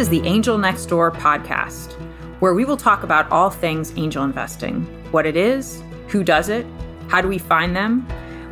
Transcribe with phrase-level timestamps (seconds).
[0.00, 1.92] is the Angel Next Door podcast,
[2.40, 4.80] where we will talk about all things angel investing
[5.12, 6.64] what it is, who does it,
[7.08, 8.00] how do we find them,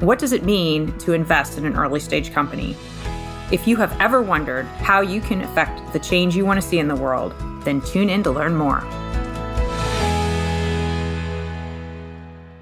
[0.01, 2.77] what does it mean to invest in an early stage company.
[3.51, 6.79] If you have ever wondered how you can affect the change you want to see
[6.79, 7.33] in the world,
[7.65, 8.81] then tune in to learn more.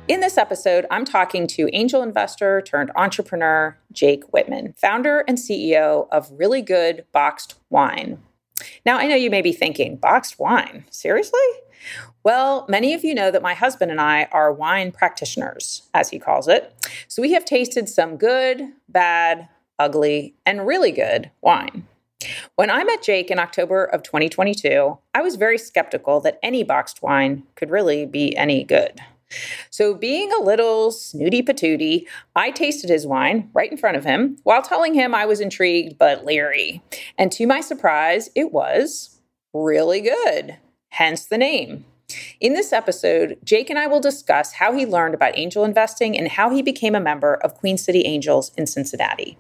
[0.07, 6.07] In this episode, I'm talking to angel investor turned entrepreneur Jake Whitman, founder and CEO
[6.13, 8.23] of Really Good Boxed Wine.
[8.85, 10.85] Now, I know you may be thinking, boxed wine?
[10.91, 11.41] Seriously?
[12.25, 16.19] Well, many of you know that my husband and I are wine practitioners, as he
[16.19, 16.73] calls it.
[17.09, 19.49] So we have tasted some good, bad,
[19.79, 21.87] ugly, and really good wine.
[22.57, 27.03] When I met Jake in October of 2022, I was very skeptical that any boxed
[27.03, 29.01] wine could really be any good.
[29.71, 34.39] So, being a little snooty patootie, I tasted his wine right in front of him
[34.45, 36.83] while telling him I was intrigued but leery.
[37.19, 39.21] And to my surprise, it was
[39.53, 40.57] really good,
[40.91, 41.85] hence the name.
[42.41, 46.29] In this episode, Jake and I will discuss how he learned about angel investing and
[46.29, 49.37] how he became a member of Queen City Angels in Cincinnati,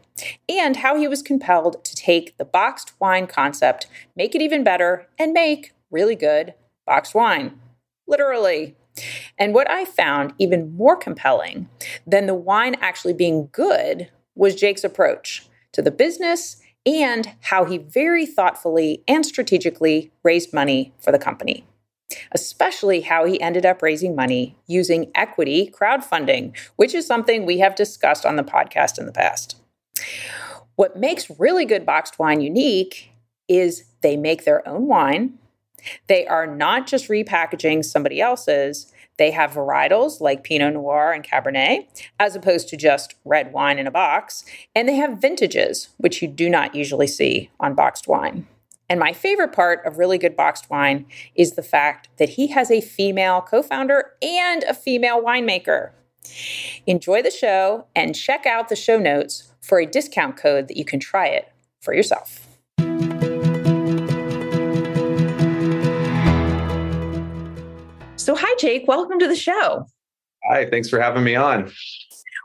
[0.48, 5.06] and how he was compelled to take the boxed wine concept, make it even better,
[5.18, 6.54] and make really good
[6.86, 7.60] boxed wine.
[8.08, 8.74] Literally.
[9.38, 11.68] And what I found even more compelling
[12.06, 17.78] than the wine actually being good was Jake's approach to the business and how he
[17.78, 21.66] very thoughtfully and strategically raised money for the company.
[22.32, 27.74] Especially how he ended up raising money using equity crowdfunding, which is something we have
[27.74, 29.56] discussed on the podcast in the past.
[30.76, 33.10] What makes really good boxed wine unique
[33.48, 35.38] is they make their own wine
[36.06, 41.86] they are not just repackaging somebody else's, they have varietals like Pinot Noir and Cabernet,
[42.20, 44.44] as opposed to just red wine in a box.
[44.74, 48.46] And they have vintages, which you do not usually see on boxed wine.
[48.88, 52.70] And my favorite part of really good boxed wine is the fact that he has
[52.70, 55.90] a female co founder and a female winemaker.
[56.86, 60.84] Enjoy the show and check out the show notes for a discount code that you
[60.84, 62.45] can try it for yourself.
[68.26, 68.88] So, hi, Jake.
[68.88, 69.86] Welcome to the show.
[70.48, 71.70] Hi, thanks for having me on.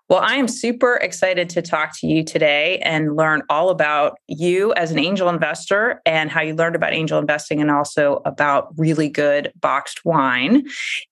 [0.10, 4.76] Well, I am super excited to talk to you today and learn all about you
[4.76, 9.10] as an angel investor and how you learned about angel investing and also about really
[9.10, 10.68] good boxed wine.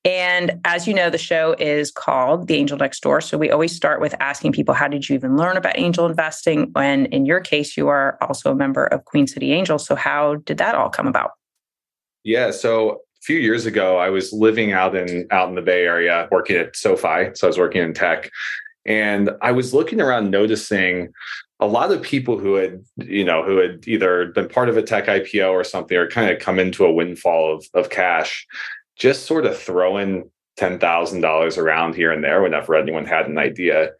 [0.06, 3.22] And as you know, the show is called The Angel Next Door.
[3.22, 6.72] So we always start with asking people, how did you even learn about angel investing?
[6.76, 9.88] And in your case, you are also a member of Queen City Angels.
[9.88, 11.32] So how did that all come about?
[12.24, 16.28] Yeah, so few years ago, I was living out in out in the Bay Area,
[16.32, 17.32] working at SoFi.
[17.34, 18.32] So I was working in tech,
[18.86, 21.14] and I was looking around, noticing
[21.60, 24.82] a lot of people who had, you know, who had either been part of a
[24.82, 28.48] tech IPO or something, or kind of come into a windfall of of cash,
[28.96, 33.38] just sort of throwing ten thousand dollars around here and there whenever anyone had an
[33.38, 33.92] idea.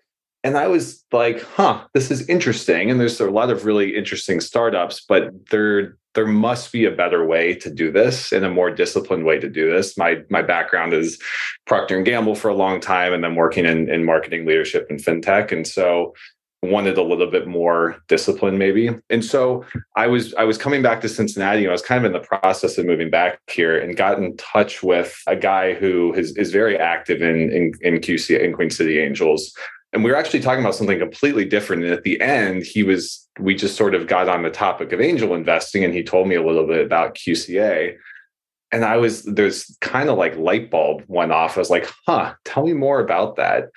[0.44, 2.90] And I was like, huh, this is interesting.
[2.90, 7.26] And there's a lot of really interesting startups, but they're there must be a better
[7.26, 9.98] way to do this and a more disciplined way to do this.
[9.98, 11.20] My my background is
[11.66, 15.00] Procter and Gamble for a long time, and then working in, in marketing leadership and
[15.00, 16.14] fintech, and so
[16.62, 18.90] wanted a little bit more discipline maybe.
[19.10, 19.66] And so
[19.96, 21.68] i was i was coming back to cincinnati.
[21.68, 24.84] I was kind of in the process of moving back here and got in touch
[24.84, 29.00] with a guy who is, is very active in, in in qc in queen city
[29.00, 29.54] angels.
[29.94, 31.84] And we were actually talking about something completely different.
[31.84, 35.02] And at the end he was we just sort of got on the topic of
[35.02, 37.96] angel investing and he told me a little bit about qca
[38.72, 42.34] and i was there's kind of like light bulb went off i was like huh
[42.46, 43.70] tell me more about that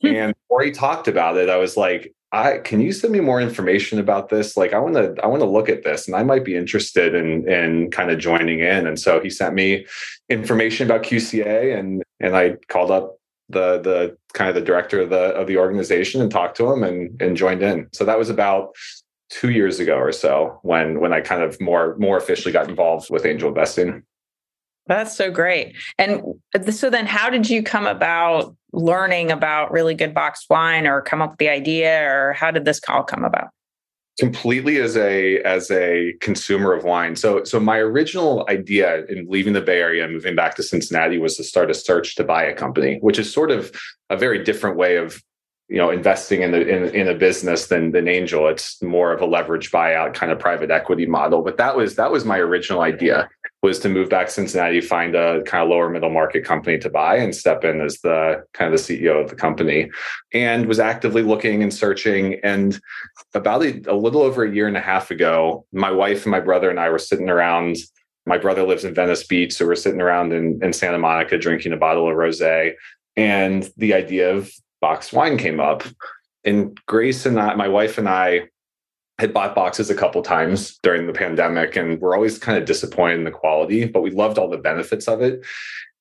[0.00, 0.08] hmm.
[0.08, 3.40] and before he talked about it i was like I can you send me more
[3.40, 4.56] information about this?
[4.56, 7.14] Like I want to I want to look at this and I might be interested
[7.14, 8.86] in in kind of joining in.
[8.86, 9.86] And so he sent me
[10.28, 13.16] information about QCA and and I called up
[13.48, 16.84] the the kind of the director of the of the organization and talked to him
[16.84, 17.88] and and joined in.
[17.92, 18.76] So that was about
[19.30, 23.10] two years ago or so when when I kind of more more officially got involved
[23.10, 24.02] with angel investing.
[24.86, 25.76] That's so great.
[25.98, 26.22] And
[26.70, 31.22] so then how did you come about learning about really good boxed wine or come
[31.22, 33.48] up with the idea or how did this call come about?
[34.20, 37.16] completely as a as a consumer of wine.
[37.16, 41.16] So so my original idea in leaving the Bay Area and moving back to Cincinnati
[41.16, 43.72] was to start a search to buy a company, which is sort of
[44.10, 45.22] a very different way of
[45.70, 48.48] you know investing in the in, in a business than than angel.
[48.48, 51.42] It's more of a leverage buyout kind of private equity model.
[51.42, 53.28] But that was that was my original idea.
[53.62, 56.90] was to move back to Cincinnati, find a kind of lower middle market company to
[56.90, 59.88] buy and step in as the kind of the CEO of the company
[60.32, 62.40] and was actively looking and searching.
[62.42, 62.80] And
[63.34, 66.40] about a, a little over a year and a half ago, my wife and my
[66.40, 67.76] brother and I were sitting around.
[68.26, 69.52] My brother lives in Venice Beach.
[69.52, 72.42] So we're sitting around in, in Santa Monica drinking a bottle of rose.
[73.16, 74.50] And the idea of
[74.80, 75.84] boxed wine came up.
[76.44, 78.48] And Grace and I, my wife and I,
[79.20, 83.18] had bought boxes a couple times during the pandemic and we're always kind of disappointed
[83.18, 85.44] in the quality, but we loved all the benefits of it.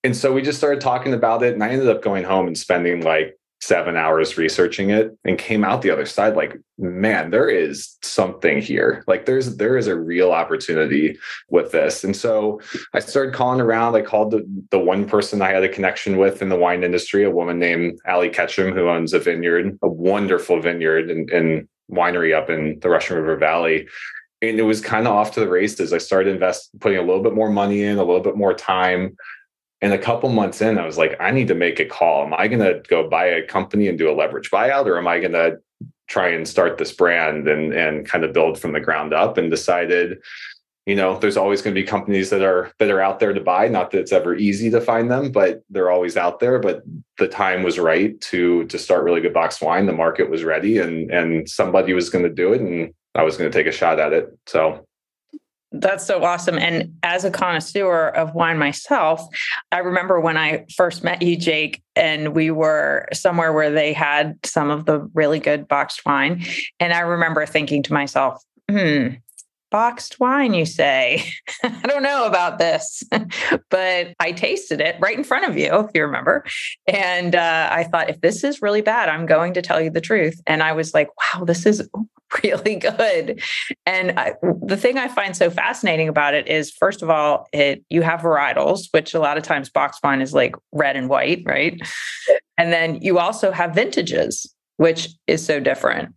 [0.05, 1.53] And so we just started talking about it.
[1.53, 5.65] And I ended up going home and spending like seven hours researching it and came
[5.65, 9.03] out the other side like, man, there is something here.
[9.05, 11.17] Like there's there is a real opportunity
[11.49, 12.03] with this.
[12.03, 12.61] And so
[12.93, 13.95] I started calling around.
[13.95, 17.23] I called the, the one person I had a connection with in the wine industry,
[17.23, 22.35] a woman named ali Ketchum, who owns a vineyard, a wonderful vineyard and, in winery
[22.35, 23.87] up in the Russian River Valley.
[24.41, 25.91] And it was kind of off to the races.
[25.91, 29.17] I started invest putting a little bit more money in, a little bit more time.
[29.81, 32.25] And a couple months in, I was like, I need to make a call.
[32.25, 35.07] Am I going to go buy a company and do a leverage buyout, or am
[35.07, 35.59] I going to
[36.07, 39.37] try and start this brand and and kind of build from the ground up?
[39.37, 40.19] And decided,
[40.85, 43.39] you know, there's always going to be companies that are that are out there to
[43.39, 43.69] buy.
[43.69, 46.59] Not that it's ever easy to find them, but they're always out there.
[46.59, 46.83] But
[47.17, 49.85] the time was right to to start really good box wine.
[49.85, 53.37] The market was ready, and and somebody was going to do it, and I was
[53.37, 54.37] going to take a shot at it.
[54.45, 54.85] So
[55.71, 56.57] that's so awesome.
[56.57, 59.21] And as a connoisseur of wine myself,
[59.71, 64.39] I remember when I first met you, Jake, and we were somewhere where they had
[64.43, 66.43] some of the really good boxed wine.
[66.79, 69.09] And I remember thinking to myself, hmm,
[69.69, 71.23] boxed wine, you say?
[71.63, 73.03] I don't know about this,
[73.69, 76.45] but I tasted it right in front of you, if you remember.
[76.87, 80.01] And uh, I thought, if this is really bad, I'm going to tell you the
[80.01, 80.41] truth.
[80.47, 81.87] And I was like, wow, this is
[82.43, 83.41] really good.
[83.85, 84.33] And I,
[84.65, 88.21] the thing I find so fascinating about it is, first of all, it you have
[88.21, 91.79] varietals, which a lot of times box wine is like red and white, right?
[92.57, 96.13] And then you also have vintages, which is so different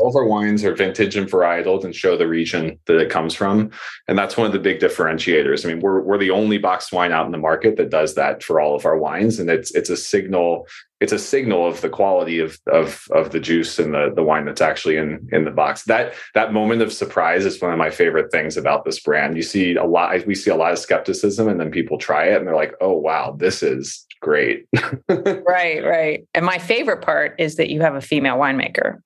[0.00, 3.34] all of our wines are vintage and varietal and show the region that it comes
[3.34, 3.70] from.
[4.08, 5.64] And that's one of the big differentiators.
[5.64, 8.42] I mean, we're, we're the only boxed wine out in the market that does that
[8.42, 9.38] for all of our wines.
[9.38, 10.66] And it's it's a signal,
[11.00, 14.46] it's a signal of the quality of of of the juice and the, the wine
[14.46, 15.84] that's actually in in the box.
[15.84, 19.36] That that moment of surprise is one of my favorite things about this brand.
[19.36, 22.38] You see a lot, we see a lot of skepticism, and then people try it
[22.38, 24.66] and they're like, oh wow, this is great.
[25.08, 26.24] right, right.
[26.34, 28.98] And my favorite part is that you have a female winemaker.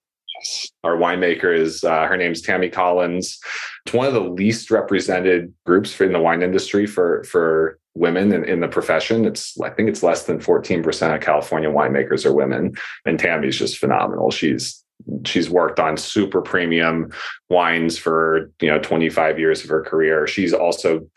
[0.82, 3.38] Our winemaker is uh, her name's Tammy Collins.
[3.86, 8.44] It's one of the least represented groups in the wine industry for for women in,
[8.44, 9.24] in the profession.
[9.24, 12.74] It's I think it's less than 14% of California winemakers are women.
[13.04, 14.30] And Tammy's just phenomenal.
[14.30, 14.82] She's
[15.24, 17.10] she's worked on super premium
[17.50, 20.26] wines for you know 25 years of her career.
[20.26, 21.08] She's also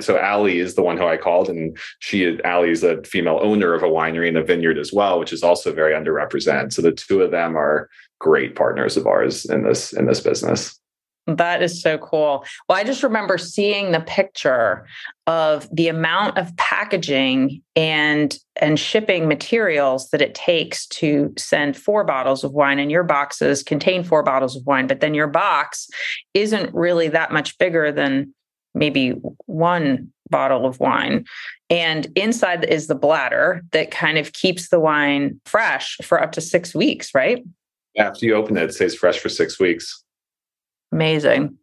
[0.00, 3.74] so Allie is the one who I called, and she Allie is a female owner
[3.74, 6.72] of a winery and a vineyard as well, which is also very underrepresented.
[6.72, 7.88] So the two of them are
[8.22, 10.78] great partners of ours in this in this business.
[11.26, 12.44] That is so cool.
[12.68, 14.86] Well, I just remember seeing the picture
[15.28, 22.04] of the amount of packaging and and shipping materials that it takes to send four
[22.04, 25.88] bottles of wine and your boxes contain four bottles of wine, but then your box
[26.34, 28.32] isn't really that much bigger than
[28.74, 29.10] maybe
[29.46, 31.24] one bottle of wine.
[31.70, 36.40] And inside is the bladder that kind of keeps the wine fresh for up to
[36.40, 37.44] six weeks, right?
[37.96, 40.02] After you open it, it stays fresh for six weeks.
[40.92, 41.56] Amazing.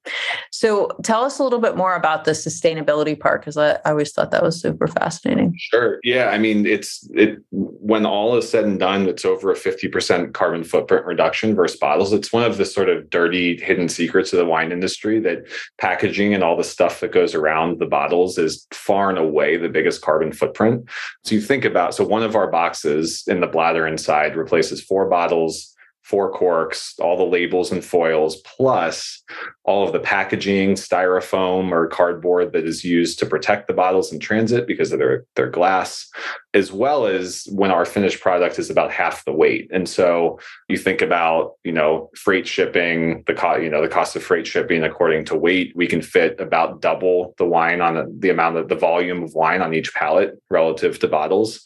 [0.49, 4.11] So tell us a little bit more about the sustainability part because I, I, always
[4.11, 5.53] thought that was super fascinating.
[5.55, 5.99] Sure.
[6.03, 6.29] Yeah.
[6.29, 10.63] I mean, it's it when all is said and done, it's over a 50% carbon
[10.63, 12.11] footprint reduction versus bottles.
[12.11, 16.33] It's one of the sort of dirty hidden secrets of the wine industry that packaging
[16.33, 20.01] and all the stuff that goes around the bottles is far and away the biggest
[20.01, 20.89] carbon footprint.
[21.23, 25.07] So you think about so one of our boxes in the bladder inside replaces four
[25.07, 25.75] bottles
[26.09, 29.21] four corks, all the labels and foils, plus
[29.63, 34.19] all of the packaging, styrofoam or cardboard that is used to protect the bottles in
[34.19, 36.09] transit because of their, their glass,
[36.55, 39.69] as well as when our finished product is about half the weight.
[39.71, 44.15] And so you think about, you know, freight shipping, the cost, you know, the cost
[44.15, 48.11] of freight shipping according to weight, we can fit about double the wine on the,
[48.17, 51.61] the amount of the volume of wine on each pallet relative to bottles.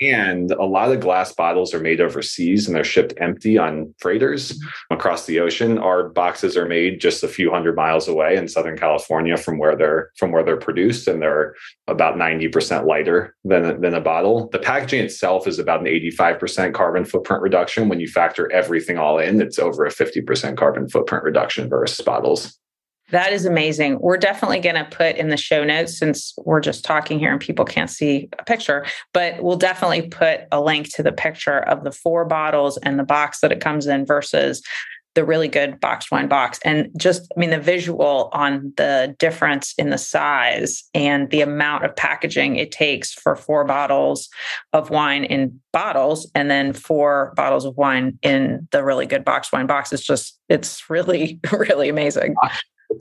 [0.00, 4.52] And a lot of glass bottles are made overseas and they're shipped empty on freighters
[4.52, 4.94] mm-hmm.
[4.94, 5.78] across the ocean.
[5.78, 9.76] Our boxes are made just a few hundred miles away in Southern California from where
[9.76, 11.54] they're from where they're produced, and they're
[11.86, 14.48] about 90% lighter than, than a bottle.
[14.50, 17.88] The packaging itself is about an 85% carbon footprint reduction.
[17.88, 22.58] When you factor everything all in, it's over a 50% carbon footprint reduction versus bottles.
[23.10, 23.98] That is amazing.
[24.00, 27.40] We're definitely going to put in the show notes since we're just talking here and
[27.40, 31.84] people can't see a picture, but we'll definitely put a link to the picture of
[31.84, 34.60] the four bottles and the box that it comes in versus
[35.14, 36.58] the really good boxed wine box.
[36.64, 41.84] And just, I mean, the visual on the difference in the size and the amount
[41.84, 44.28] of packaging it takes for four bottles
[44.72, 49.52] of wine in bottles and then four bottles of wine in the really good boxed
[49.52, 49.92] wine box.
[49.92, 52.34] is just, it's really, really amazing.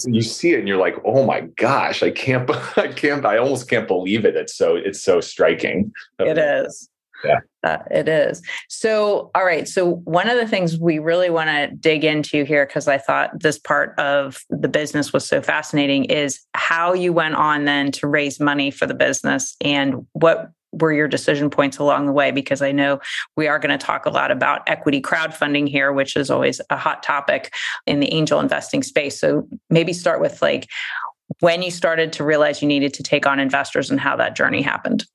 [0.05, 3.69] You see it and you're like, oh my gosh, I can't, I can't, I almost
[3.69, 4.35] can't believe it.
[4.35, 5.91] It's so, it's so striking.
[6.19, 6.89] It is.
[7.23, 7.39] Yeah.
[7.63, 8.41] Uh, it is.
[8.69, 9.67] So, all right.
[9.67, 13.39] So, one of the things we really want to dig into here, because I thought
[13.39, 18.07] this part of the business was so fascinating, is how you went on then to
[18.07, 22.31] raise money for the business and what were your decision points along the way?
[22.31, 22.99] Because I know
[23.35, 26.77] we are going to talk a lot about equity crowdfunding here, which is always a
[26.77, 27.53] hot topic
[27.85, 29.19] in the angel investing space.
[29.19, 30.67] So, maybe start with like
[31.39, 34.61] when you started to realize you needed to take on investors and how that journey
[34.61, 35.05] happened.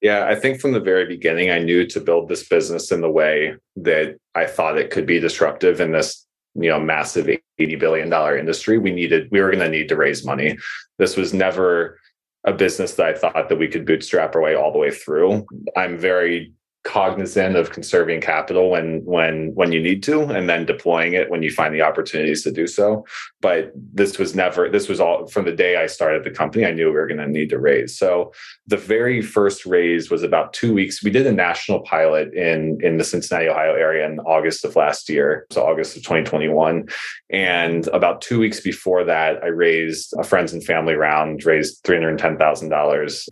[0.00, 3.10] Yeah, I think from the very beginning, I knew to build this business in the
[3.10, 7.26] way that I thought it could be disruptive in this, you know, massive
[7.60, 8.78] $80 billion industry.
[8.78, 10.56] We needed, we were going to need to raise money.
[10.98, 11.98] This was never
[12.44, 15.46] a business that I thought that we could bootstrap our way all the way through.
[15.76, 21.12] I'm very cognizant of conserving capital when when when you need to and then deploying
[21.12, 23.04] it when you find the opportunities to do so.
[23.42, 26.72] But this was never this was all from the day i started the company i
[26.72, 27.98] knew we were going to need to raise.
[27.98, 28.32] So
[28.66, 31.02] the very first raise was about two weeks.
[31.02, 35.08] We did a national pilot in in the cincinnati ohio area in august of last
[35.08, 36.88] year so august of 2021
[37.30, 43.28] and about two weeks before that i raised a friends and family round raised $310000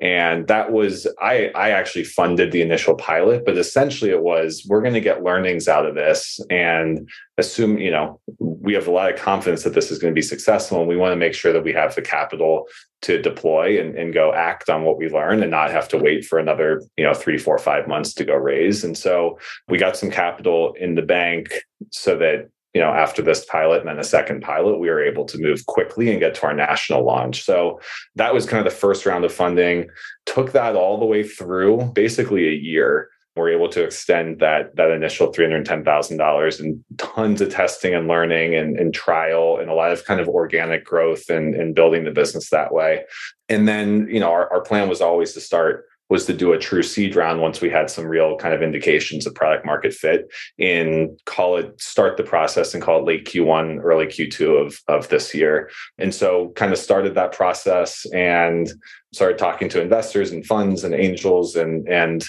[0.00, 4.82] and that was i i actually funded the initial pilot but essentially it was we're
[4.82, 9.12] going to get learnings out of this and assume you know we have a lot
[9.12, 11.52] of confidence that this is going to be successful and we want to make sure
[11.52, 12.66] that we have the capital
[13.00, 16.24] to deploy and, and go act on what we learn and not have to wait
[16.24, 18.82] for another you know three four five months to go raise.
[18.82, 19.38] And so
[19.68, 21.52] we got some capital in the bank
[21.90, 25.24] so that you know, after this pilot and then a second pilot, we were able
[25.24, 27.42] to move quickly and get to our national launch.
[27.42, 27.80] So
[28.16, 29.88] that was kind of the first round of funding.
[30.26, 33.08] Took that all the way through basically a year.
[33.36, 37.50] We're able to extend that that initial three hundred ten thousand dollars and tons of
[37.50, 41.54] testing and learning and, and trial and a lot of kind of organic growth and,
[41.54, 43.04] and building the business that way.
[43.48, 46.58] And then, you know, our, our plan was always to start was to do a
[46.58, 50.30] true seed round once we had some real kind of indications of product market fit
[50.56, 55.08] in call it start the process and call it late Q1, early Q2 of, of
[55.08, 55.70] this year.
[55.98, 58.72] And so kind of started that process and
[59.12, 62.24] started talking to investors and funds and angels and and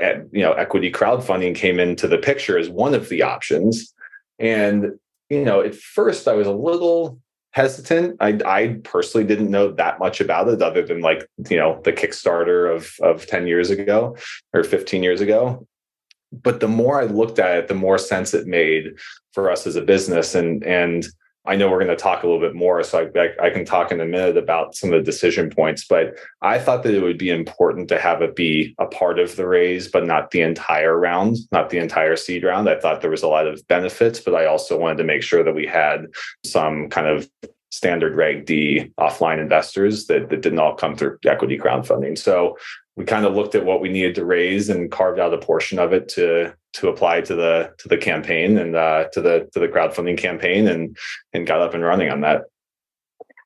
[0.00, 3.92] eh, you know equity crowdfunding came into the picture as one of the options.
[4.38, 4.92] And
[5.30, 7.18] you know, at first I was a little
[7.52, 8.16] hesitant.
[8.20, 11.92] I, I personally didn't know that much about it other than like, you know, the
[11.92, 14.16] Kickstarter of, of 10 years ago
[14.52, 15.66] or 15 years ago.
[16.32, 18.94] But the more I looked at it, the more sense it made
[19.32, 20.34] for us as a business.
[20.34, 21.06] And, and
[21.44, 23.90] I know we're going to talk a little bit more, so I, I, can talk
[23.90, 25.84] in a minute about some of the decision points.
[25.84, 29.34] But I thought that it would be important to have it be a part of
[29.34, 32.68] the raise, but not the entire round, not the entire seed round.
[32.68, 35.42] I thought there was a lot of benefits, but I also wanted to make sure
[35.42, 36.06] that we had
[36.44, 37.28] some kind of
[37.72, 42.16] standard Reg D offline investors that, that didn't all come through equity crowdfunding.
[42.16, 42.56] So
[42.96, 45.78] we kind of looked at what we needed to raise and carved out a portion
[45.78, 49.60] of it to to apply to the to the campaign and uh, to the to
[49.60, 50.96] the crowdfunding campaign and
[51.32, 52.42] and got up and running on that.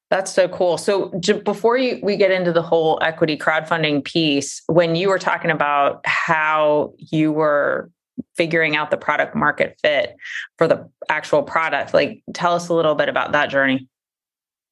[0.09, 0.79] That's so cool.
[0.79, 1.09] So
[1.45, 6.01] before you, we get into the whole equity crowdfunding piece, when you were talking about
[6.07, 7.91] how you were
[8.37, 10.15] figuring out the product market fit
[10.59, 13.89] for the actual product, like tell us a little bit about that journey.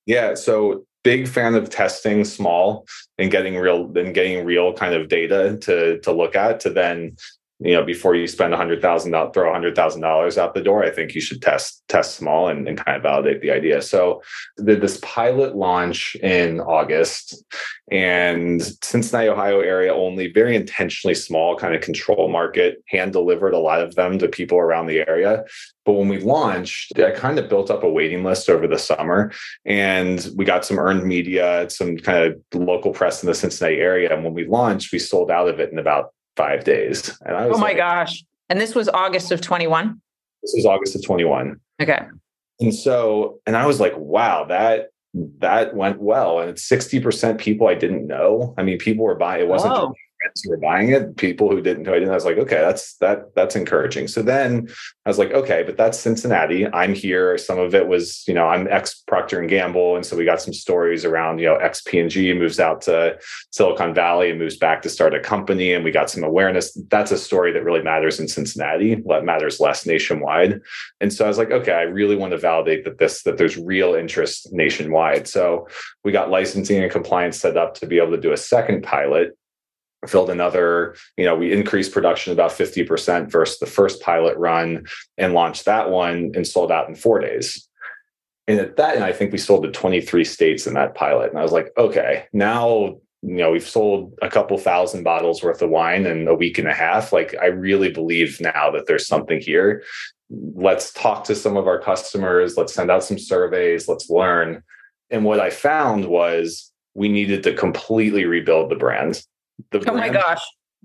[0.06, 0.34] Yeah.
[0.34, 2.86] So big fan of testing small
[3.18, 7.16] and getting real and getting real kind of data to to look at to then
[7.60, 10.62] you know before you spend a hundred thousand throw a hundred thousand dollars out the
[10.62, 13.80] door i think you should test test small and, and kind of validate the idea.
[13.80, 14.20] So
[14.64, 17.44] did this pilot launch in august
[17.90, 23.58] and cincinnati ohio area only very intentionally small kind of control market hand delivered a
[23.58, 25.44] lot of them to people around the area.
[25.84, 29.30] But when we launched i kind of built up a waiting list over the summer
[29.64, 34.12] and we got some earned media some kind of local press in the cincinnati area.
[34.12, 37.16] And when we launched we sold out of it in about five days.
[37.24, 38.24] And I was oh my like, gosh.
[38.48, 40.00] And this was August of 21?
[40.42, 41.58] This was August of 21.
[41.80, 42.00] Okay.
[42.60, 44.90] And so, and I was like, wow, that
[45.38, 46.40] that went well.
[46.40, 48.54] And it's 60% people I didn't know.
[48.58, 51.92] I mean, people were buying, it wasn't friends were buying it, people who didn't, who
[51.92, 54.08] I didn't, I was like, okay, that's that that's encouraging.
[54.08, 54.68] So then
[55.04, 56.66] I was like, okay, but that's Cincinnati.
[56.66, 57.36] I'm here.
[57.38, 60.40] Some of it was, you know, I'm ex Procter and Gamble, and so we got
[60.40, 63.18] some stories around, you know, ex P&G moves out to
[63.50, 66.76] Silicon Valley and moves back to start a company, and we got some awareness.
[66.88, 68.96] That's a story that really matters in Cincinnati.
[68.96, 70.60] What matters less nationwide.
[71.00, 73.56] And so I was like, okay, I really want to validate that this that there's
[73.56, 75.28] real interest nationwide.
[75.28, 75.68] So
[76.02, 79.36] we got licensing and compliance set up to be able to do a second pilot
[80.08, 84.86] filled another, you know, we increased production about 50% versus the first pilot run
[85.18, 87.68] and launched that one and sold out in four days.
[88.46, 91.30] And at that, and I think we sold to 23 states in that pilot.
[91.30, 95.62] And I was like, okay, now, you know, we've sold a couple thousand bottles worth
[95.62, 97.12] of wine in a week and a half.
[97.12, 99.82] Like, I really believe now that there's something here.
[100.28, 102.58] Let's talk to some of our customers.
[102.58, 103.88] Let's send out some surveys.
[103.88, 104.62] Let's learn.
[105.10, 109.22] And what I found was we needed to completely rebuild the brand
[109.70, 110.40] the oh my gosh.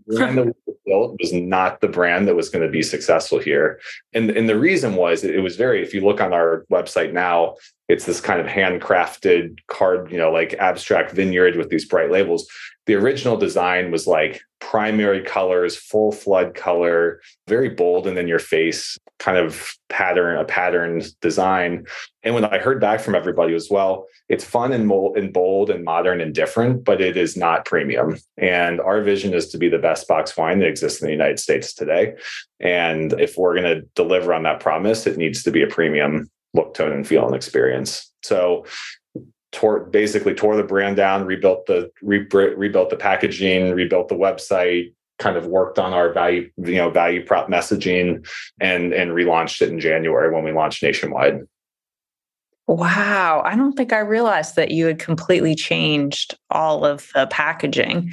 [0.07, 3.79] brand that we built was not the brand that was going to be successful here.
[4.13, 7.55] And, and the reason was it was very, if you look on our website now,
[7.87, 12.47] it's this kind of handcrafted card, you know, like abstract vineyard with these bright labels.
[12.85, 18.39] The original design was like primary colors, full flood color, very bold and in your
[18.39, 21.85] face kind of pattern, a patterned design.
[22.23, 25.69] And when I heard back from everybody as well, it's fun and, mold, and bold
[25.69, 28.17] and modern and different, but it is not premium.
[28.37, 31.39] And our vision is to be the best box wine that exists in the United
[31.39, 32.13] States today.
[32.59, 36.29] And if we're going to deliver on that promise, it needs to be a premium
[36.53, 38.11] look, tone, and feel and experience.
[38.23, 38.65] So
[39.51, 44.93] tore basically tore the brand down, rebuilt the re, rebuilt the packaging, rebuilt the website,
[45.19, 48.27] kind of worked on our value, you know, value prop messaging
[48.59, 51.41] and and relaunched it in January when we launched nationwide.
[52.67, 53.41] Wow.
[53.45, 58.11] I don't think I realized that you had completely changed all of the packaging.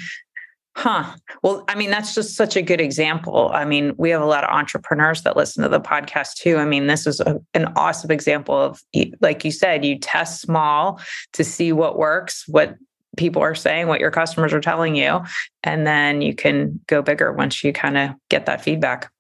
[0.77, 1.15] Huh.
[1.43, 3.51] Well, I mean, that's just such a good example.
[3.55, 6.57] I mean, we have a lot of entrepreneurs that listen to the podcast too.
[6.57, 8.83] I mean, this is a, an awesome example of,
[9.21, 11.01] like you said, you test small
[11.33, 12.77] to see what works, what
[13.17, 15.21] people are saying, what your customers are telling you,
[15.63, 19.11] and then you can go bigger once you kind of get that feedback.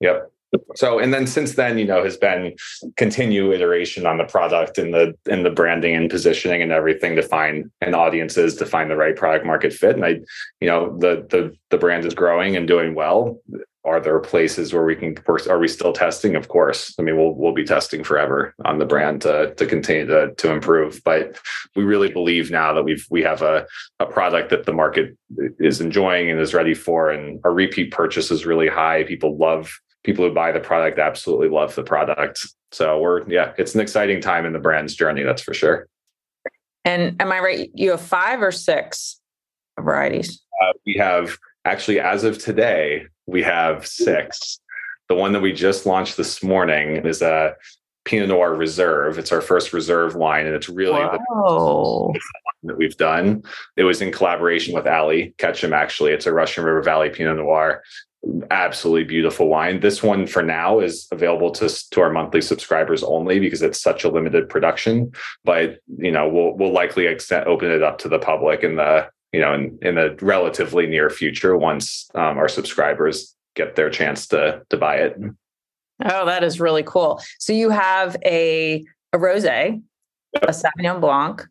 [0.00, 0.30] Yep.
[0.76, 2.54] So, and then since then, you know, has been
[2.96, 7.22] continue iteration on the product and the and the branding and positioning and everything to
[7.22, 9.96] find and audiences to find the right product market fit.
[9.96, 10.20] And I,
[10.60, 13.40] you know, the the the brand is growing and doing well.
[13.84, 15.16] Are there places where we can?
[15.48, 16.36] Are we still testing?
[16.36, 16.94] Of course.
[16.98, 20.50] I mean, we'll we'll be testing forever on the brand to to continue to to
[20.50, 21.02] improve.
[21.04, 21.38] But
[21.76, 23.66] we really believe now that we've we have a
[24.00, 25.16] a product that the market
[25.58, 29.04] is enjoying and is ready for, and our repeat purchase is really high.
[29.04, 29.70] People love
[30.02, 32.46] people who buy the product absolutely love the product.
[32.72, 35.88] So we're yeah, it's an exciting time in the brand's journey, that's for sure.
[36.84, 37.70] And am I right?
[37.74, 39.20] You have five or six
[39.80, 40.42] varieties?
[40.62, 44.60] Uh, we have actually, as of today, we have six.
[45.08, 47.54] The one that we just launched this morning is a
[48.04, 49.18] Pinot Noir Reserve.
[49.18, 52.20] It's our first reserve wine, and it's really the
[52.64, 53.42] that we've done.
[53.76, 55.72] It was in collaboration with Ali Ketchum.
[55.72, 57.82] Actually, it's a Russian River Valley Pinot Noir
[58.50, 59.80] absolutely beautiful wine.
[59.80, 64.04] This one for now is available to to our monthly subscribers only because it's such
[64.04, 65.12] a limited production.
[65.44, 69.08] But you know, we'll we'll likely extend, open it up to the public in the
[69.34, 74.26] you know in in the relatively near future once um, our subscribers get their chance
[74.28, 75.16] to to buy it.
[76.04, 77.20] Oh, that is really cool.
[77.38, 79.82] So you have a a rosé,
[80.42, 81.46] a Sauvignon Blanc,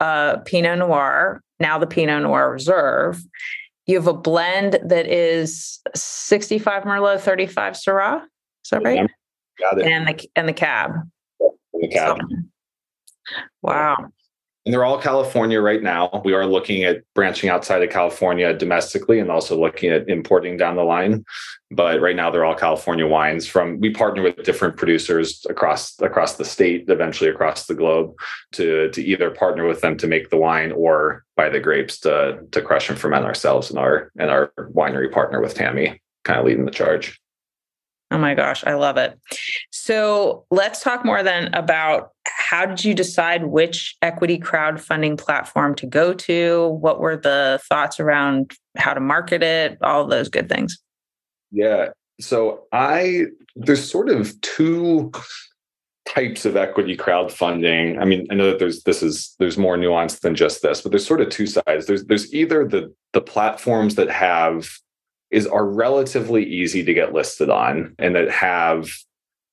[0.00, 3.22] a Pinot Noir, now the Pinot Noir Reserve
[3.86, 8.22] you have a blend that is 65 Merlot, 35 Syrah.
[8.64, 9.08] Is that right?
[9.60, 9.86] Got it.
[9.86, 10.92] And the and the cab.
[11.74, 12.18] The cab.
[12.18, 12.36] So,
[13.62, 13.96] wow.
[14.64, 16.22] And they're all California right now.
[16.24, 20.76] We are looking at branching outside of California domestically and also looking at importing down
[20.76, 21.24] the line.
[21.70, 26.36] But right now they're all California wines from we partner with different producers across across
[26.36, 28.14] the state, eventually across the globe,
[28.52, 32.38] to to either partner with them to make the wine or buy the grapes to
[32.52, 36.46] to crush and ferment ourselves and our and our winery partner with Tammy kind of
[36.46, 37.20] leading the charge.
[38.14, 39.18] Oh my gosh, I love it.
[39.72, 45.86] So let's talk more then about how did you decide which equity crowdfunding platform to
[45.86, 46.68] go to?
[46.68, 49.78] What were the thoughts around how to market it?
[49.82, 50.78] All those good things.
[51.50, 51.88] Yeah.
[52.20, 53.24] So I,
[53.56, 55.10] there's sort of two
[56.06, 58.00] types of equity crowdfunding.
[58.00, 60.92] I mean, I know that there's this is there's more nuance than just this, but
[60.92, 61.86] there's sort of two sides.
[61.86, 64.68] There's there's either the the platforms that have
[65.34, 68.88] is are relatively easy to get listed on and that have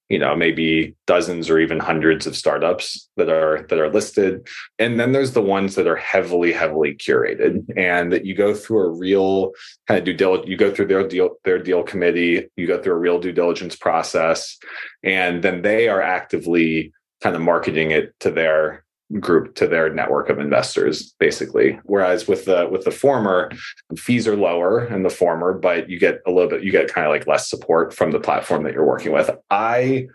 [0.09, 4.47] you know maybe dozens or even hundreds of startups that are that are listed.
[4.77, 8.79] And then there's the ones that are heavily heavily curated and that you go through
[8.79, 9.53] a real
[9.87, 12.93] kind of due diligence you go through their deal their deal committee you go through
[12.93, 14.57] a real due diligence process
[15.03, 16.91] and then they are actively
[17.21, 18.83] kind of marketing it to their
[19.19, 21.79] group to their network of investors basically.
[21.83, 23.51] Whereas with the with the former
[23.97, 27.05] fees are lower in the former but you get a little bit you get kind
[27.05, 29.29] of like less support from the platform that you're working with.
[29.49, 30.07] I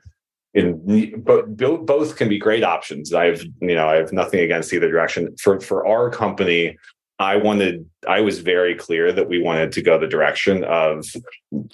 [0.55, 3.13] in but both can be great options.
[3.13, 5.35] I've you know i have nothing against either direction.
[5.37, 6.79] For for our company
[7.19, 11.07] i wanted i was very clear that we wanted to go the direction of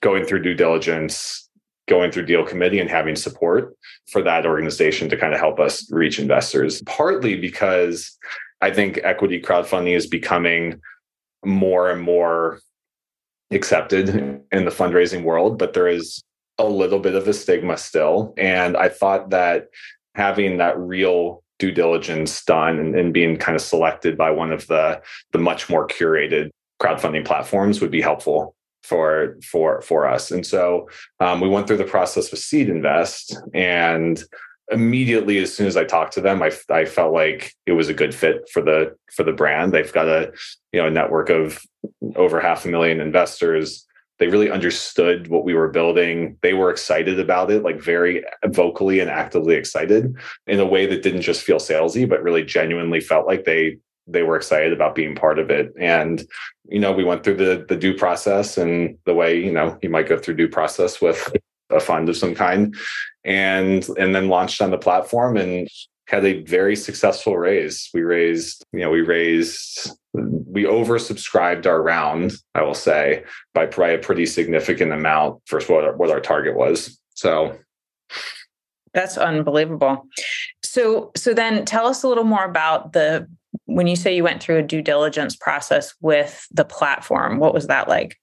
[0.01, 1.49] going through due diligence
[1.93, 3.77] going through deal committee and having support
[4.07, 6.83] for that organization to kind of help us reach investors.
[6.87, 8.17] Partly because
[8.63, 10.81] i think equity crowdfunding is becoming
[11.45, 12.61] more and more
[13.51, 14.09] accepted
[14.57, 16.23] in the fundraising world but there is
[16.59, 18.33] a little bit of a stigma still.
[18.39, 19.69] And i thought that
[20.15, 24.67] having that real due diligence done and, and being kind of selected by one of
[24.69, 25.03] the
[25.33, 26.51] the much more curated
[26.81, 30.31] crowdfunding platforms would be helpful for for for us.
[30.31, 30.89] And so
[31.21, 34.23] um, we went through the process with SeedInvest, and
[34.71, 37.95] immediately as soon as I talked to them, I I felt like it was a
[37.95, 39.73] good fit for the for the brand.
[39.73, 40.33] They've got a
[40.73, 41.61] you know a network of
[42.17, 43.87] over half a million investors.
[44.19, 46.39] They really understood what we were building.
[46.43, 50.15] They were excited about it, like very vocally and actively excited
[50.47, 54.23] in a way that didn't just feel salesy, but really genuinely felt like they they
[54.23, 55.73] were excited about being part of it.
[55.79, 56.25] And,
[56.69, 59.91] you know, we went through the the due process and the way, you know, you
[59.91, 61.35] might go through due process with
[61.71, 62.75] a fund of some kind
[63.25, 65.69] and and then launched on the platform and
[66.07, 67.89] had a very successful raise.
[67.95, 73.95] We raised, you know, we raised we oversubscribed our round, I will say, by probably
[73.95, 77.01] a pretty significant amount for what our, what our target was.
[77.15, 77.59] So
[78.93, 80.07] that's unbelievable.
[80.63, 83.27] So so then tell us a little more about the
[83.75, 87.67] when you say you went through a due diligence process with the platform, what was
[87.67, 88.17] that like?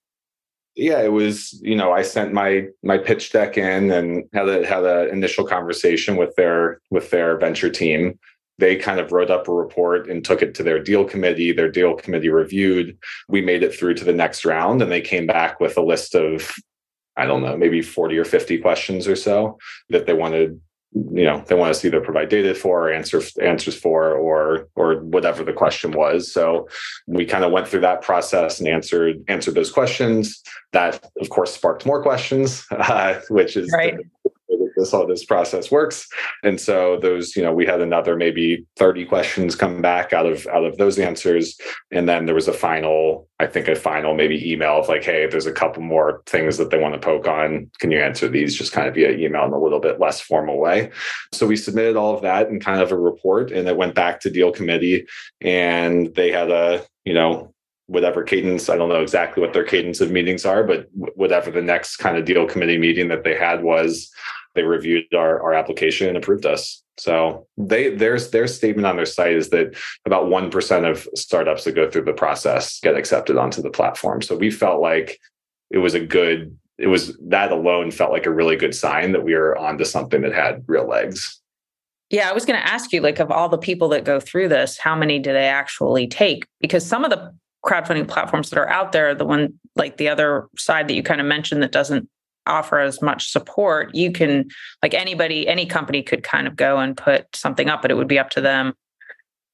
[0.76, 4.66] Yeah, it was, you know, I sent my my pitch deck in and had a
[4.66, 8.18] had an initial conversation with their with their venture team.
[8.58, 11.52] They kind of wrote up a report and took it to their deal committee.
[11.52, 12.96] Their deal committee reviewed.
[13.28, 16.14] We made it through to the next round and they came back with a list
[16.14, 16.52] of
[17.16, 19.58] I don't know, maybe 40 or 50 questions or so
[19.90, 20.60] that they wanted
[20.92, 24.68] you know they want us to either provide data for or answer answers for or
[24.74, 26.32] or whatever the question was.
[26.32, 26.68] So
[27.06, 30.42] we kind of went through that process and answered answered those questions.
[30.72, 33.98] That of course sparked more questions uh, which is right
[34.80, 36.08] this all this process works.
[36.42, 40.46] And so those you know we had another maybe 30 questions come back out of
[40.48, 41.56] out of those answers.
[41.90, 45.26] And then there was a final i think a final maybe email of like hey
[45.26, 47.70] there's a couple more things that they want to poke on.
[47.78, 50.58] Can you answer these just kind of via email in a little bit less formal
[50.58, 50.90] way?
[51.32, 54.20] So we submitted all of that in kind of a report and it went back
[54.20, 55.06] to deal committee.
[55.40, 57.54] And they had a you know
[57.86, 60.86] whatever cadence i don't know exactly what their cadence of meetings are but
[61.16, 64.12] whatever the next kind of deal committee meeting that they had was
[64.54, 66.82] they reviewed our, our application and approved us.
[66.98, 71.64] So they there's their statement on their site is that about one percent of startups
[71.64, 74.22] that go through the process get accepted onto the platform.
[74.22, 75.18] So we felt like
[75.70, 79.22] it was a good it was that alone felt like a really good sign that
[79.22, 81.40] we were onto something that had real legs.
[82.08, 84.48] Yeah, I was going to ask you, like, of all the people that go through
[84.48, 86.44] this, how many do they actually take?
[86.60, 87.32] Because some of the
[87.64, 91.20] crowdfunding platforms that are out there, the one like the other side that you kind
[91.20, 92.08] of mentioned that doesn't
[92.46, 94.48] offer as much support, you can,
[94.82, 98.08] like anybody, any company could kind of go and put something up, but it would
[98.08, 98.74] be up to them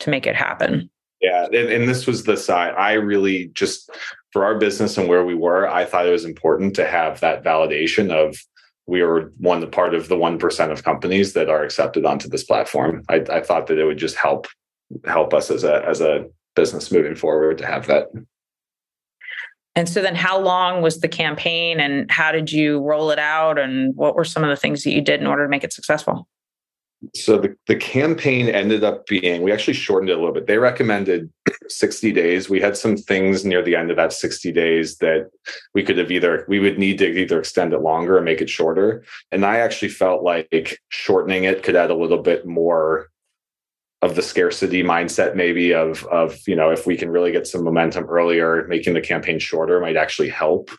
[0.00, 0.90] to make it happen.
[1.20, 1.46] Yeah.
[1.46, 3.90] And, and this was the side I really just,
[4.32, 7.42] for our business and where we were, I thought it was important to have that
[7.42, 8.36] validation of
[8.86, 13.02] we are one part of the 1% of companies that are accepted onto this platform.
[13.08, 14.46] I, I thought that it would just help
[15.04, 18.06] help us as a as a business moving forward to have that
[19.76, 23.58] and so then how long was the campaign and how did you roll it out
[23.58, 25.72] and what were some of the things that you did in order to make it
[25.72, 26.26] successful?
[27.14, 30.46] So the, the campaign ended up being, we actually shortened it a little bit.
[30.46, 31.30] They recommended
[31.68, 32.48] 60 days.
[32.48, 35.28] We had some things near the end of that 60 days that
[35.74, 38.48] we could have either, we would need to either extend it longer or make it
[38.48, 39.04] shorter.
[39.30, 43.08] And I actually felt like shortening it could add a little bit more
[44.02, 47.64] of the scarcity mindset maybe of of you know if we can really get some
[47.64, 50.70] momentum earlier making the campaign shorter might actually help.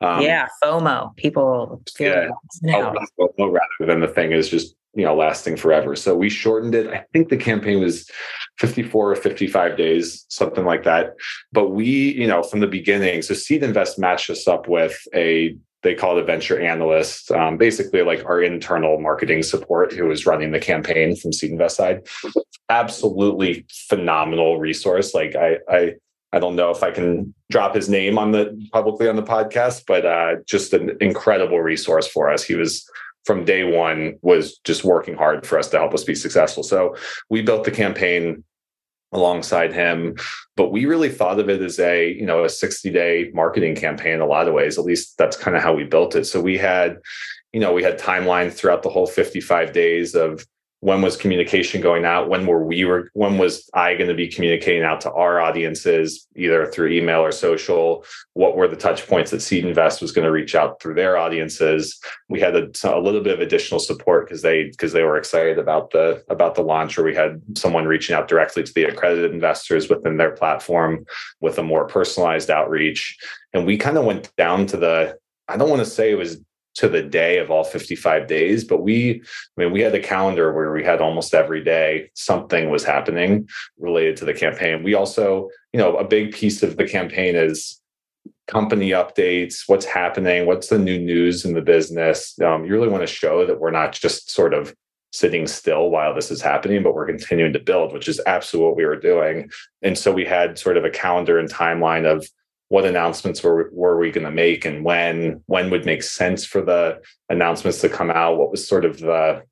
[0.00, 1.16] Um, yeah fomo.
[1.16, 2.28] People yeah,
[3.18, 5.96] FOMO rather than the thing is just you know lasting forever.
[5.96, 6.88] So we shortened it.
[6.88, 8.10] I think the campaign was
[8.58, 11.14] 54 or 55 days something like that.
[11.52, 15.94] But we you know from the beginning so SeedInvest matched us up with a they
[15.94, 20.58] call a venture analyst, um, basically like our internal marketing support who was running the
[20.58, 22.06] campaign from SeedInvest side.
[22.68, 25.14] Absolutely phenomenal resource.
[25.14, 25.94] Like I, I,
[26.32, 29.84] I don't know if I can drop his name on the publicly on the podcast,
[29.86, 32.42] but uh, just an incredible resource for us.
[32.42, 32.88] He was
[33.24, 36.62] from day one was just working hard for us to help us be successful.
[36.62, 36.96] So
[37.28, 38.44] we built the campaign
[39.12, 40.16] alongside him.
[40.56, 44.14] But we really thought of it as a you know a 60 day marketing campaign
[44.14, 44.78] in a lot of ways.
[44.78, 46.24] At least that's kind of how we built it.
[46.26, 46.98] So we had
[47.52, 50.46] you know we had timelines throughout the whole 55 days of
[50.86, 52.28] when was communication going out?
[52.28, 56.28] When were we were when was i going to be communicating out to our audiences
[56.36, 58.04] either through email or social?
[58.34, 61.98] What were the touch points that SeedInvest was going to reach out through their audiences?
[62.28, 65.58] We had a, a little bit of additional support because they because they were excited
[65.58, 69.32] about the about the launch or we had someone reaching out directly to the accredited
[69.32, 71.04] investors within their platform
[71.40, 73.16] with a more personalized outreach.
[73.52, 75.18] And we kind of went down to the
[75.48, 76.38] i don't want to say it was
[76.76, 79.22] to the day of all 55 days but we
[79.56, 83.48] i mean we had a calendar where we had almost every day something was happening
[83.78, 84.82] related to the campaign.
[84.82, 87.80] We also you know a big piece of the campaign is
[88.46, 92.38] company updates what's happening what's the new news in the business.
[92.40, 94.74] Um, you really want to show that we're not just sort of
[95.12, 98.76] sitting still while this is happening but we're continuing to build which is absolutely what
[98.76, 99.50] we were doing.
[99.82, 102.26] And so we had sort of a calendar and timeline of
[102.68, 106.60] what announcements were, were we going to make and when when would make sense for
[106.60, 108.38] the announcements to come out?
[108.38, 109.42] What was sort of the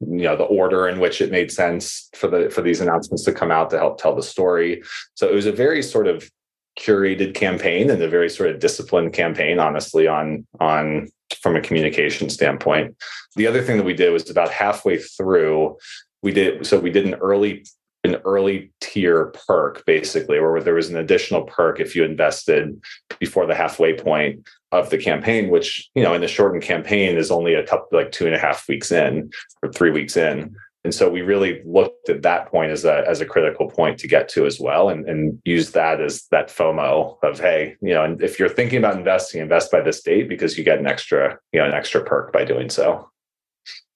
[0.00, 3.32] you know the order in which it made sense for the for these announcements to
[3.32, 4.82] come out to help tell the story?
[5.14, 6.30] So it was a very sort of
[6.78, 11.08] curated campaign and a very sort of disciplined campaign honestly on on
[11.40, 12.94] from a communication standpoint.
[13.36, 15.76] The other thing that we did was about halfway through
[16.22, 17.64] we did so we did an early
[18.04, 22.80] an early tier perk basically where there was an additional perk if you invested
[23.20, 27.30] before the halfway point of the campaign which you know in the shortened campaign is
[27.30, 29.30] only a couple like two and a half weeks in
[29.62, 33.20] or three weeks in and so we really looked at that point as a as
[33.20, 37.22] a critical point to get to as well and, and use that as that FOMO
[37.22, 40.58] of hey, you know, and if you're thinking about investing, invest by this date because
[40.58, 43.08] you get an extra, you know, an extra perk by doing so.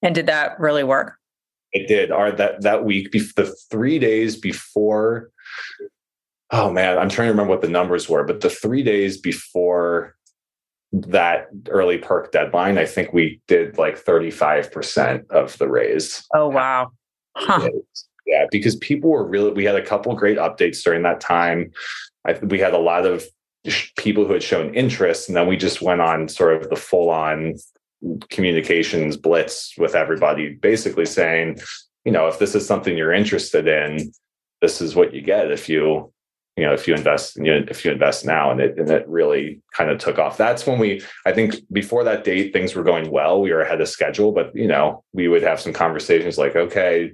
[0.01, 1.17] And did that really work?
[1.73, 2.11] It did.
[2.11, 5.31] Our that that week, the three days before.
[6.51, 10.17] Oh man, I'm trying to remember what the numbers were, but the three days before
[10.93, 16.25] that early perk deadline, I think we did like 35% of the raise.
[16.35, 16.93] Oh wow.
[17.37, 17.69] Huh.
[18.27, 21.71] Yeah, because people were really we had a couple great updates during that time.
[22.27, 23.25] I, we had a lot of
[23.97, 27.11] people who had shown interest and then we just went on sort of the full
[27.11, 27.55] on
[28.31, 31.59] communications blitz with everybody, basically saying,
[32.05, 34.13] you know, if this is something you're interested in,
[34.63, 36.13] this is what you get if you,
[36.57, 39.07] you know, if you invest, you know, if you invest now, and it and it
[39.09, 40.39] really kind of took off.
[40.39, 43.43] That's when we, I think, before that date, things were going well.
[43.43, 47.13] We were ahead of schedule, but you know, we would have some conversations like, okay,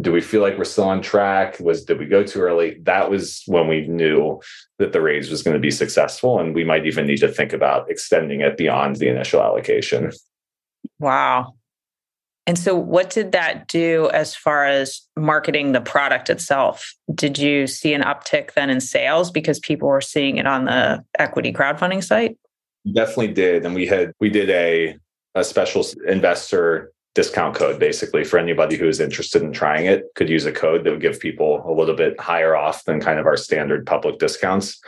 [0.00, 3.10] do we feel like we're still on track was did we go too early that
[3.10, 4.40] was when we knew
[4.78, 7.52] that the raise was going to be successful and we might even need to think
[7.52, 10.10] about extending it beyond the initial allocation
[10.98, 11.54] wow.
[12.46, 16.94] And so what did that do as far as marketing the product itself?
[17.14, 21.02] Did you see an uptick then in sales because people were seeing it on the
[21.18, 22.36] equity crowdfunding site?
[22.92, 24.96] Definitely did and we had we did a
[25.34, 30.28] a special investor discount code basically for anybody who is interested in trying it could
[30.28, 33.24] use a code that would give people a little bit higher off than kind of
[33.24, 34.78] our standard public discounts.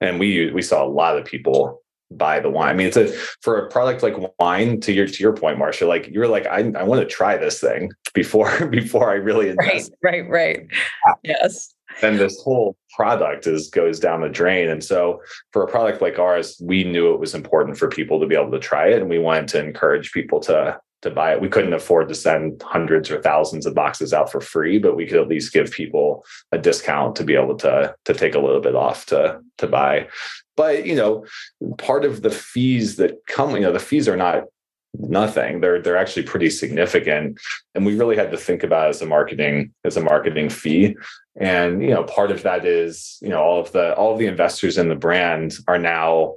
[0.00, 3.08] And we we saw a lot of people buy the wine i mean it's a
[3.40, 6.58] for a product like wine to your to your point marcia like you're like i,
[6.76, 9.92] I want to try this thing before before i really invest.
[10.02, 10.66] right right right
[11.22, 15.20] yes then this whole product is goes down the drain and so
[15.52, 18.50] for a product like ours we knew it was important for people to be able
[18.50, 21.40] to try it and we wanted to encourage people to to buy it.
[21.40, 25.06] We couldn't afford to send hundreds or thousands of boxes out for free, but we
[25.06, 28.60] could at least give people a discount to be able to to take a little
[28.60, 30.08] bit off to to buy.
[30.56, 31.26] But you know,
[31.78, 34.44] part of the fees that come, you know, the fees are not
[34.94, 35.60] nothing.
[35.60, 37.40] They're they're actually pretty significant,
[37.74, 40.96] and we really had to think about as a marketing as a marketing fee.
[41.36, 44.26] And you know, part of that is you know all of the all of the
[44.26, 46.34] investors in the brand are now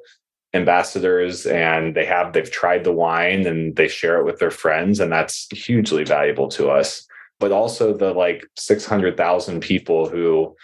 [0.53, 4.99] ambassadors and they have they've tried the wine and they share it with their friends
[4.99, 7.05] and that's hugely valuable to us
[7.39, 10.55] but also the like 600,000 people who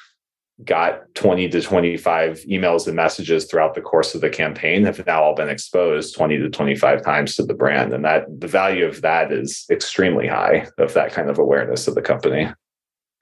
[0.63, 5.23] got 20 to 25 emails and messages throughout the course of the campaign have now
[5.23, 7.93] all been exposed 20 to 25 times to the brand.
[7.93, 11.95] And that the value of that is extremely high of that kind of awareness of
[11.95, 12.51] the company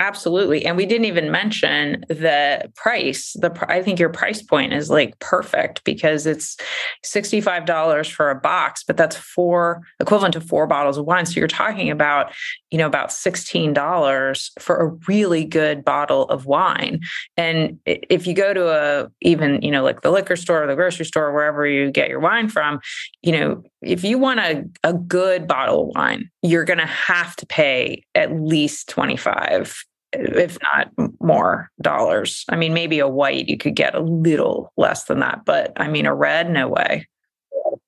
[0.02, 0.66] Absolutely.
[0.66, 3.34] And we didn't even mention the price.
[3.34, 6.58] The I think your price point is like perfect because it's
[7.06, 11.28] $65 for a box, but that's four equivalent to four bottles of wine.
[11.28, 12.34] So you're talking about,
[12.72, 17.02] you know, about $16 for a really good bottle of wine.
[17.38, 20.74] And if you go to a even, you know, like the liquor store or the
[20.74, 22.80] grocery store, wherever you get your wine from,
[23.22, 27.36] you know, if you want a, a good bottle of wine, you're going to have
[27.36, 32.46] to pay at least 25 if not more dollars.
[32.50, 35.88] I mean, maybe a white you could get a little less than that, but I
[35.88, 37.08] mean, a red, no way.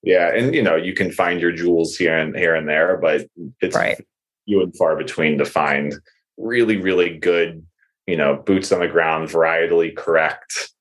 [0.01, 3.27] Yeah, and you know, you can find your jewels here and here and there, but
[3.61, 3.97] it's right.
[4.45, 5.95] few and far between to find
[6.37, 7.65] really, really good,
[8.05, 10.71] you know, boots on the ground, varietally correct,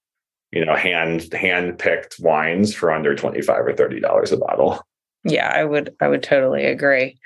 [0.50, 4.80] you know, hand hand picked wines for under twenty five or thirty dollars a bottle.
[5.24, 7.16] Yeah, I would I would totally agree.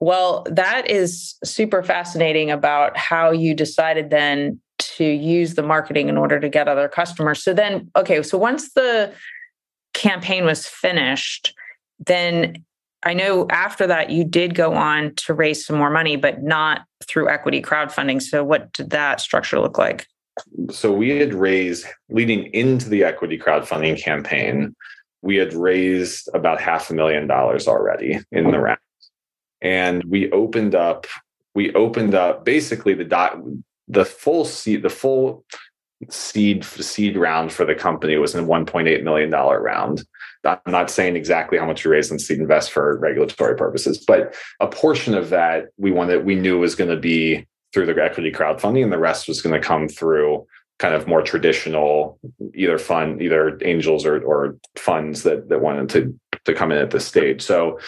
[0.00, 6.16] Well, that is super fascinating about how you decided then to use the marketing in
[6.16, 7.42] order to get other customers.
[7.42, 9.12] So then, okay, so once the
[9.94, 11.52] campaign was finished,
[12.06, 12.64] then
[13.02, 16.82] I know after that you did go on to raise some more money, but not
[17.04, 18.22] through equity crowdfunding.
[18.22, 20.06] So, what did that structure look like?
[20.70, 24.74] So, we had raised leading into the equity crowdfunding campaign,
[25.22, 28.78] we had raised about half a million dollars already in the round
[29.60, 31.06] and we opened up
[31.54, 33.38] we opened up basically the dot
[33.88, 35.44] the full seed the full
[36.10, 40.04] seed seed round for the company was a 1.8 million dollar round.
[40.44, 44.68] I'm not saying exactly how much we raised in SeedInvest for regulatory purposes but a
[44.68, 48.82] portion of that we wanted we knew was going to be through the equity crowdfunding
[48.84, 50.46] and the rest was going to come through
[50.78, 52.18] kind of more traditional
[52.54, 56.90] either fund either angels or, or funds that that wanted to to come in at
[56.90, 57.42] this stage.
[57.42, 57.78] So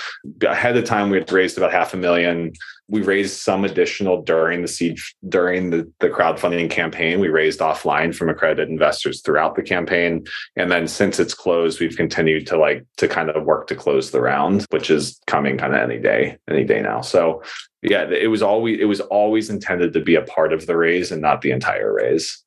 [0.43, 2.53] ahead of time we had raised about half a million.
[2.89, 7.21] We raised some additional during the seed during the, the crowdfunding campaign.
[7.21, 10.25] We raised offline from accredited investors throughout the campaign.
[10.57, 14.11] And then since it's closed we've continued to like to kind of work to close
[14.11, 17.01] the round which is coming kind of any day any day now.
[17.01, 17.43] So
[17.83, 21.13] yeah it was always it was always intended to be a part of the raise
[21.13, 22.43] and not the entire raise.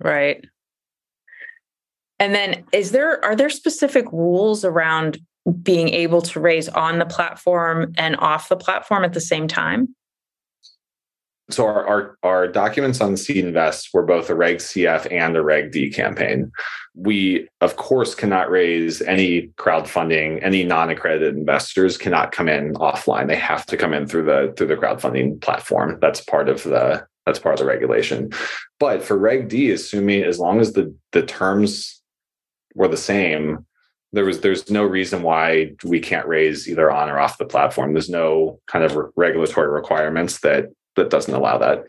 [0.00, 0.44] Right.
[2.18, 5.18] And then is there are there specific rules around
[5.62, 9.94] being able to raise on the platform and off the platform at the same time?
[11.50, 15.72] So our, our, our documents on SeedInvest were both a Reg CF and a Reg
[15.72, 16.52] D campaign.
[16.94, 20.42] We of course cannot raise any crowdfunding.
[20.42, 23.28] Any non-accredited investors cannot come in offline.
[23.28, 25.98] They have to come in through the through the crowdfunding platform.
[26.02, 28.30] That's part of the that's part of the regulation.
[28.78, 32.02] But for Reg D, assuming as long as the the terms
[32.74, 33.64] were the same,
[34.12, 37.92] there was there's no reason why we can't raise either on or off the platform.
[37.92, 40.66] There's no kind of re- regulatory requirements that
[40.96, 41.84] that doesn't allow that.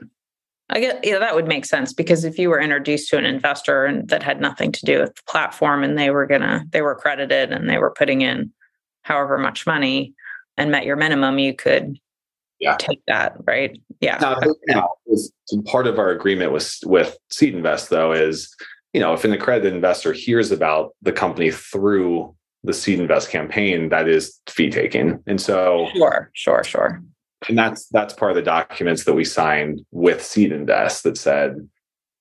[0.69, 3.85] I get yeah, that would make sense because if you were introduced to an investor
[3.85, 6.95] and that had nothing to do with the platform and they were gonna they were
[6.95, 8.51] credited and they were putting in
[9.03, 10.13] however much money
[10.57, 11.97] and met your minimum, you could
[12.59, 12.75] yeah.
[12.77, 13.79] take that, right?
[14.01, 14.17] Yeah.
[14.21, 14.89] Now, now
[15.65, 18.53] part of our agreement with with SeedInvest though is,
[18.93, 24.07] you know, if an accredited investor hears about the company through the SeedInvest campaign, that
[24.07, 25.23] is fee taking.
[25.27, 27.01] And so Sure, sure, sure.
[27.47, 31.69] And that's that's part of the documents that we signed with SeedInvest that said,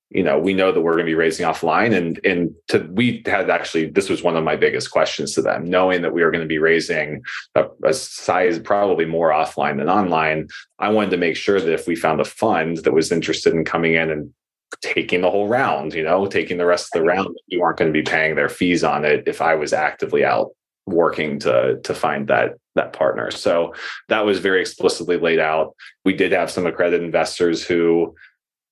[0.09, 3.21] you know we know that we're going to be raising offline and and to we
[3.25, 6.31] had actually this was one of my biggest questions to them knowing that we were
[6.31, 7.21] going to be raising
[7.55, 10.47] a, a, size probably more offline than online
[10.79, 13.63] i wanted to make sure that if we found a fund that was interested in
[13.63, 14.33] coming in and
[14.81, 17.91] taking the whole round you know taking the rest of the round You aren't going
[17.91, 20.51] to be paying their fees on it if i was actively out
[20.85, 23.73] working to to find that that partner so
[24.07, 28.15] that was very explicitly laid out we did have some accredited investors who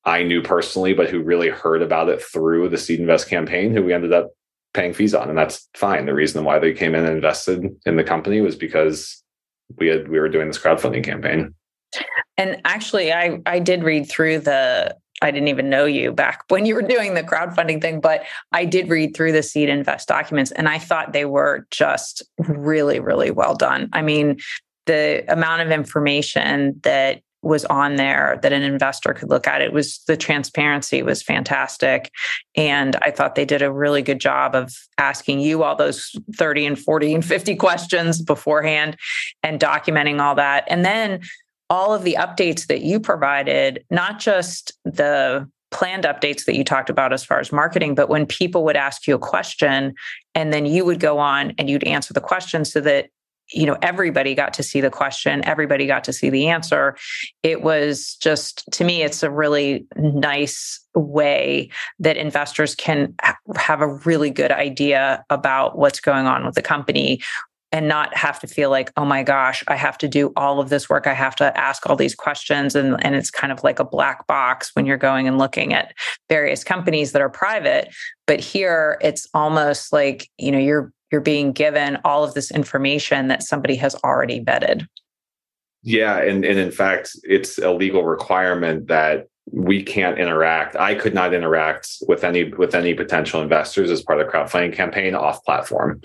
[0.08, 3.94] I knew personally, but who really heard about it through the SeedInvest campaign, who we
[3.94, 4.32] ended up
[4.74, 5.28] paying fees on.
[5.28, 6.06] And that's fine.
[6.06, 9.22] The reason why they came in and invested in the company was because
[9.78, 11.54] we had we were doing this crowdfunding campaign.
[12.38, 16.66] And actually I I did read through the I didn't even know you back when
[16.66, 20.70] you were doing the crowdfunding thing, but I did read through the SeedInvest documents and
[20.70, 23.90] I thought they were just really, really well done.
[23.94, 24.40] I mean,
[24.86, 29.62] the amount of information that was on there that an investor could look at.
[29.62, 32.12] It was the transparency was fantastic.
[32.56, 36.66] And I thought they did a really good job of asking you all those 30
[36.66, 38.98] and 40 and 50 questions beforehand
[39.44, 40.66] and documenting all that.
[40.68, 41.22] And then
[41.70, 46.90] all of the updates that you provided, not just the planned updates that you talked
[46.90, 49.94] about as far as marketing, but when people would ask you a question
[50.34, 53.10] and then you would go on and you'd answer the question so that
[53.54, 56.98] you know everybody got to see the question everybody got to see the answer.
[57.44, 63.16] It was just to me it's a really nice way that investors can
[63.56, 67.22] have a really good idea about what's going on with the company
[67.78, 70.70] and not have to feel like oh my gosh i have to do all of
[70.70, 71.08] this work.
[71.08, 72.76] I have to ask all these questions.
[72.76, 75.94] And, and it's kind of like a black box when you're going and looking at
[76.30, 77.94] various companies that are private.
[78.26, 83.28] But here it's almost like you know you're you're being given all of this information
[83.28, 84.86] that somebody has already vetted.
[85.84, 86.18] Yeah.
[86.18, 91.34] And, and in fact it's a legal requirement that we can't interact i could not
[91.34, 96.02] interact with any with any potential investors as part of the crowdfunding campaign off platform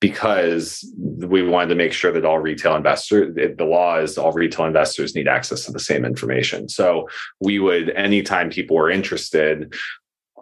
[0.00, 4.66] because we wanted to make sure that all retail investors the law is all retail
[4.66, 7.06] investors need access to the same information so
[7.40, 9.74] we would anytime people were interested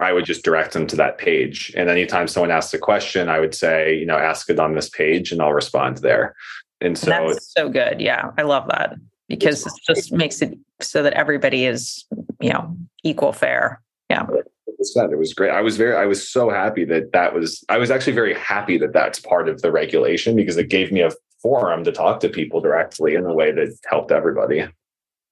[0.01, 1.73] I would just direct them to that page.
[1.77, 4.91] And anytime someone asks a question, I would say, you know, ask it on this
[4.91, 6.35] page and I'll respond there.
[6.81, 8.01] And so and that's so good.
[8.01, 8.33] Yeah.
[8.37, 8.97] I love that
[9.29, 12.05] because it just makes it so that everybody is,
[12.41, 13.81] you know, equal fair.
[14.11, 14.27] Yeah.
[14.67, 15.51] It was great.
[15.51, 18.77] I was very, I was so happy that that was, I was actually very happy
[18.79, 21.11] that that's part of the regulation because it gave me a
[21.43, 24.67] forum to talk to people directly in a way that helped everybody.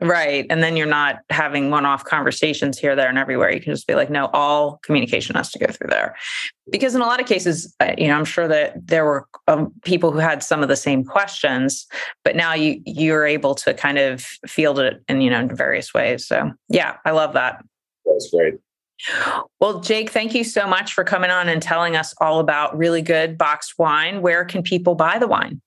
[0.02, 0.46] Right.
[0.50, 3.52] And then you're not having one off conversations here, there, and everywhere.
[3.52, 6.16] You can just be like, no, all communication has to go through there.
[6.70, 9.72] Because in a lot of cases, uh, you know, I'm sure that there were um,
[9.84, 11.86] people who had some of the same questions,
[12.24, 15.94] but now you you're able to kind of field it in, you know, in various
[15.94, 16.26] ways.
[16.26, 17.64] So yeah, I love that.
[18.04, 18.54] That's great.
[19.60, 23.02] Well, Jake, thank you so much for coming on and telling us all about really
[23.02, 24.22] good boxed wine.
[24.22, 25.60] Where can people buy the wine?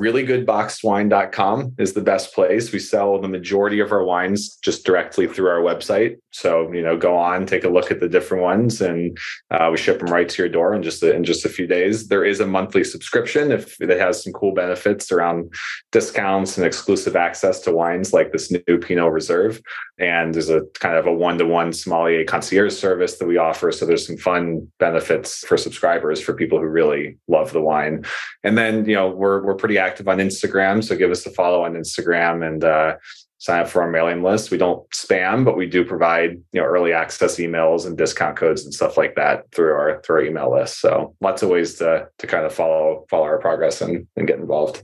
[0.00, 2.72] reallygoodboxedwine.com is the best place.
[2.72, 6.16] We sell the majority of our wines just directly through our website.
[6.32, 9.16] So, you know, go on, take a look at the different ones and
[9.50, 11.66] uh, we ship them right to your door in just, a, in just a few
[11.66, 12.08] days.
[12.08, 15.52] There is a monthly subscription if it has some cool benefits around
[15.92, 19.60] discounts and exclusive access to wines like this new Pinot Reserve.
[19.98, 23.70] And there's a kind of a one-to-one sommelier concierge service that we offer.
[23.70, 28.04] So there's some fun benefits for subscribers for people who really love the wine.
[28.42, 30.82] And then, you know, we're, we're pretty active active on Instagram.
[30.84, 32.96] So give us a follow on Instagram and uh,
[33.38, 34.50] sign up for our mailing list.
[34.50, 38.64] We don't spam, but we do provide you know early access emails and discount codes
[38.64, 40.80] and stuff like that through our through our email list.
[40.80, 44.38] So lots of ways to to kind of follow follow our progress and, and get
[44.38, 44.82] involved.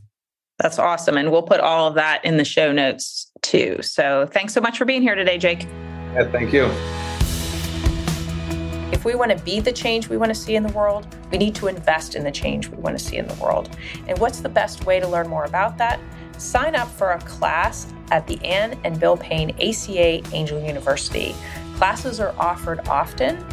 [0.59, 1.17] That's awesome.
[1.19, 3.79] And we'll put all of that in the show notes too.
[3.83, 5.65] So thanks so much for being here today, Jake.
[6.15, 6.71] Yeah, thank you.
[8.93, 11.39] If we want to be the change we want to see in the world, we
[11.39, 13.77] need to invest in the change we want to see in the world.
[14.07, 15.99] And what's the best way to learn more about that?
[16.39, 21.35] Sign up for a class at the Ann and Bill Payne ACA Angel University.
[21.75, 23.45] Classes are offered often.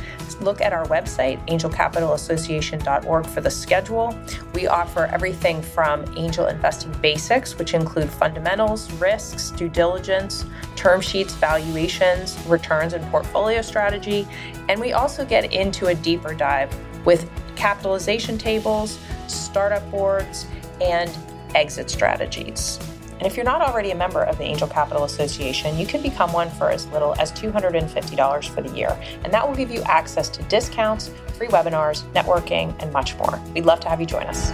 [0.42, 4.18] Look at our website, angelcapitalassociation.org, for the schedule.
[4.54, 11.34] We offer everything from angel investing basics, which include fundamentals, risks, due diligence, term sheets,
[11.36, 14.28] valuations, returns, and portfolio strategy.
[14.70, 16.74] And we also get into a deeper dive
[17.06, 20.48] with capitalization tables, startup boards,
[20.82, 21.16] and
[21.56, 22.80] exit strategies.
[23.20, 26.34] And if you're not already a member of the Angel Capital Association, you can become
[26.34, 28.98] one for as little as $250 for the year.
[29.24, 33.42] And that will give you access to discounts, free webinars, networking, and much more.
[33.54, 34.52] We'd love to have you join us.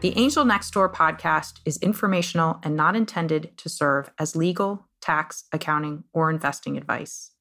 [0.00, 5.44] The Angel Next Door podcast is informational and not intended to serve as legal, tax,
[5.52, 7.32] accounting, or investing advice.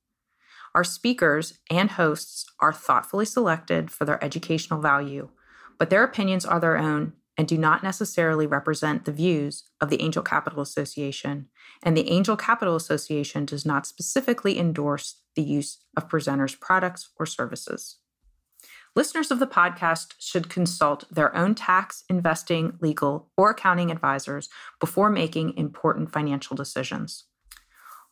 [0.74, 5.30] Our speakers and hosts are thoughtfully selected for their educational value
[5.78, 10.02] but their opinions are their own and do not necessarily represent the views of the
[10.02, 11.48] Angel Capital Association,
[11.84, 17.28] and the Angel Capital Association does not specifically endorse the use of presenters' products or
[17.28, 17.98] services.
[18.96, 24.50] Listeners of the podcast should consult their own tax, investing, legal, or accounting advisors
[24.80, 27.26] before making important financial decisions.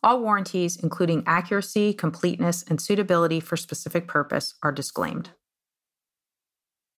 [0.04, 5.30] All warranties, including accuracy, completeness, and suitability for specific purpose, are disclaimed.